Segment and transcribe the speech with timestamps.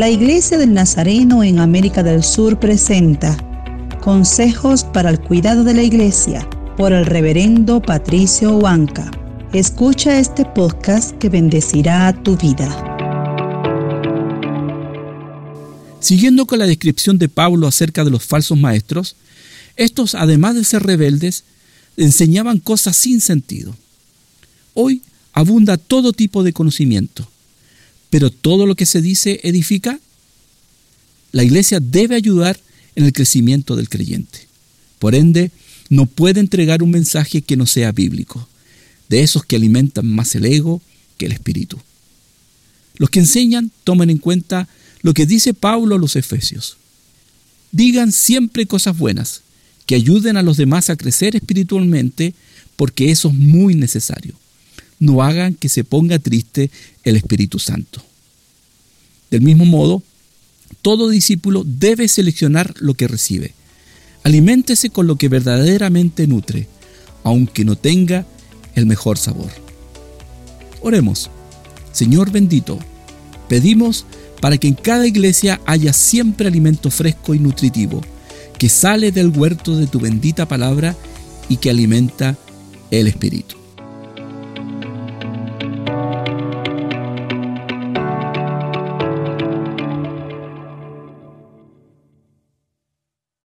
[0.00, 3.36] La Iglesia del Nazareno en América del Sur presenta
[4.00, 9.10] Consejos para el cuidado de la Iglesia por el reverendo Patricio Huanca.
[9.52, 12.66] Escucha este podcast que bendecirá tu vida.
[16.00, 19.16] Siguiendo con la descripción de Pablo acerca de los falsos maestros,
[19.76, 21.44] estos, además de ser rebeldes,
[21.98, 23.76] enseñaban cosas sin sentido.
[24.72, 25.02] Hoy
[25.34, 27.28] abunda todo tipo de conocimiento,
[28.10, 29.98] pero todo lo que se dice edifica.
[31.32, 32.58] La iglesia debe ayudar
[32.96, 34.46] en el crecimiento del creyente.
[34.98, 35.52] Por ende,
[35.88, 38.48] no puede entregar un mensaje que no sea bíblico,
[39.08, 40.82] de esos que alimentan más el ego
[41.16, 41.78] que el espíritu.
[42.96, 44.68] Los que enseñan toman en cuenta
[45.02, 46.76] lo que dice Pablo a los Efesios.
[47.72, 49.42] Digan siempre cosas buenas,
[49.86, 52.34] que ayuden a los demás a crecer espiritualmente,
[52.76, 54.34] porque eso es muy necesario.
[55.00, 56.70] No hagan que se ponga triste
[57.02, 58.00] el Espíritu Santo.
[59.30, 60.02] Del mismo modo,
[60.82, 63.54] todo discípulo debe seleccionar lo que recibe.
[64.22, 66.68] Aliméntese con lo que verdaderamente nutre,
[67.24, 68.26] aunque no tenga
[68.74, 69.50] el mejor sabor.
[70.82, 71.30] Oremos.
[71.92, 72.78] Señor bendito,
[73.48, 74.06] pedimos
[74.40, 78.00] para que en cada iglesia haya siempre alimento fresco y nutritivo,
[78.58, 80.96] que sale del huerto de tu bendita palabra
[81.48, 82.36] y que alimenta
[82.90, 83.59] el espíritu.